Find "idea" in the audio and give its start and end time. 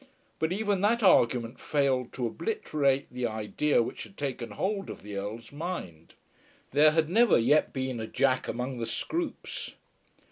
3.27-3.83